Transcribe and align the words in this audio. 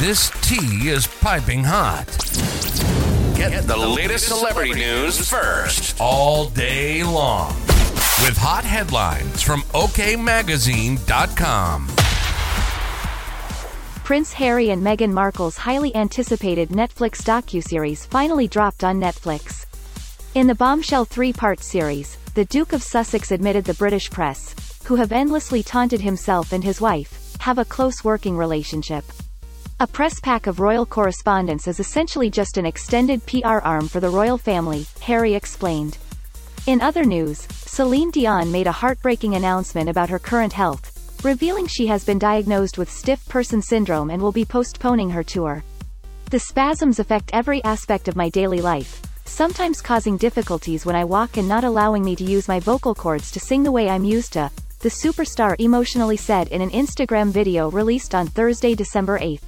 This 0.00 0.32
tea 0.40 0.88
is 0.88 1.06
piping 1.06 1.62
hot. 1.62 2.06
Get 3.36 3.66
the 3.66 3.76
latest 3.76 4.28
celebrity 4.28 4.72
news 4.72 5.28
first. 5.28 6.00
All 6.00 6.48
day 6.48 7.04
long. 7.04 7.54
With 8.24 8.38
hot 8.38 8.64
headlines 8.64 9.42
from 9.42 9.60
OKMagazine.com. 9.74 11.86
Prince 14.02 14.32
Harry 14.32 14.70
and 14.70 14.82
Meghan 14.82 15.12
Markle's 15.12 15.58
highly 15.58 15.94
anticipated 15.94 16.70
Netflix 16.70 17.22
docuseries 17.22 18.06
finally 18.06 18.48
dropped 18.48 18.82
on 18.82 18.98
Netflix. 18.98 19.66
In 20.34 20.46
the 20.46 20.54
bombshell 20.54 21.04
three-part 21.04 21.60
series, 21.60 22.16
the 22.32 22.46
Duke 22.46 22.72
of 22.72 22.82
Sussex 22.82 23.32
admitted 23.32 23.66
the 23.66 23.74
British 23.74 24.10
press, 24.10 24.54
who 24.86 24.96
have 24.96 25.12
endlessly 25.12 25.62
taunted 25.62 26.00
himself 26.00 26.54
and 26.54 26.64
his 26.64 26.80
wife, 26.80 27.36
have 27.40 27.58
a 27.58 27.66
close 27.66 28.02
working 28.02 28.34
relationship. 28.34 29.04
A 29.82 29.86
press 29.86 30.20
pack 30.20 30.46
of 30.46 30.60
royal 30.60 30.84
correspondents 30.84 31.66
is 31.66 31.80
essentially 31.80 32.28
just 32.28 32.58
an 32.58 32.66
extended 32.66 33.24
PR 33.24 33.64
arm 33.64 33.88
for 33.88 33.98
the 33.98 34.10
royal 34.10 34.36
family, 34.36 34.86
Harry 35.00 35.32
explained. 35.32 35.96
In 36.66 36.82
other 36.82 37.02
news, 37.02 37.48
Celine 37.50 38.10
Dion 38.10 38.52
made 38.52 38.66
a 38.66 38.72
heartbreaking 38.72 39.36
announcement 39.36 39.88
about 39.88 40.10
her 40.10 40.18
current 40.18 40.52
health, 40.52 41.24
revealing 41.24 41.66
she 41.66 41.86
has 41.86 42.04
been 42.04 42.18
diagnosed 42.18 42.76
with 42.76 42.92
stiff 42.92 43.26
person 43.26 43.62
syndrome 43.62 44.10
and 44.10 44.20
will 44.20 44.32
be 44.32 44.44
postponing 44.44 45.08
her 45.08 45.24
tour. 45.24 45.64
The 46.28 46.40
spasms 46.40 46.98
affect 46.98 47.30
every 47.32 47.64
aspect 47.64 48.06
of 48.06 48.16
my 48.16 48.28
daily 48.28 48.60
life, 48.60 49.00
sometimes 49.24 49.80
causing 49.80 50.18
difficulties 50.18 50.84
when 50.84 50.94
I 50.94 51.04
walk 51.06 51.38
and 51.38 51.48
not 51.48 51.64
allowing 51.64 52.04
me 52.04 52.14
to 52.16 52.24
use 52.24 52.48
my 52.48 52.60
vocal 52.60 52.94
cords 52.94 53.30
to 53.30 53.40
sing 53.40 53.62
the 53.62 53.72
way 53.72 53.88
I'm 53.88 54.04
used 54.04 54.34
to, 54.34 54.50
the 54.80 54.90
superstar 54.90 55.56
emotionally 55.58 56.18
said 56.18 56.48
in 56.48 56.60
an 56.60 56.70
Instagram 56.70 57.30
video 57.30 57.70
released 57.70 58.14
on 58.14 58.26
Thursday, 58.26 58.74
December 58.74 59.16
8. 59.22 59.40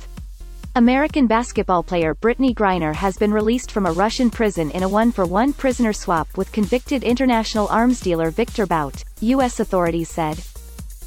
American 0.75 1.27
basketball 1.27 1.83
player 1.83 2.15
Brittney 2.15 2.55
Griner 2.55 2.95
has 2.95 3.19
been 3.19 3.31
released 3.31 3.71
from 3.71 3.85
a 3.85 3.93
Russian 3.93 4.31
prison 4.31 4.71
in 4.71 4.83
a 4.83 4.89
one-for-one 4.89 5.53
prisoner 5.53 5.93
swap 5.93 6.35
with 6.39 6.51
convicted 6.51 7.05
international 7.05 7.67
arms 7.67 8.01
dealer 8.01 8.31
Victor 8.31 8.67
Bout, 8.67 9.05
U.S. 9.21 9.61
authorities 9.61 10.09
said. 10.09 10.43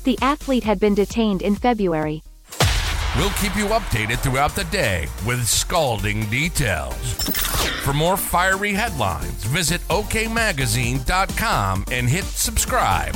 The 0.03 0.19
athlete 0.21 0.63
had 0.63 0.79
been 0.79 0.93
detained 0.93 1.41
in 1.41 1.55
February. 1.55 2.21
We'll 3.17 3.31
keep 3.31 3.55
you 3.55 3.65
updated 3.73 4.19
throughout 4.19 4.53
the 4.53 4.65
day 4.65 5.07
with 5.25 5.43
scalding 5.47 6.25
details. 6.25 7.13
For 7.81 7.93
more 7.93 8.17
fiery 8.17 8.73
headlines, 8.73 9.45
visit 9.45 9.81
OKMagazine.com 9.87 11.85
and 11.91 12.07
hit 12.07 12.25
subscribe. 12.25 13.15